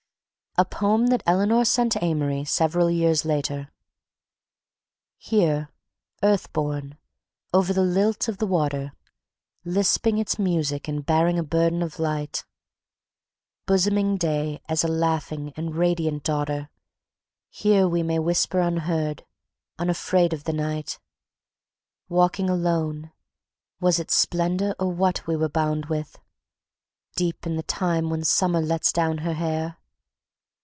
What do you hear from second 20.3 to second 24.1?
of the night. Walking alone... was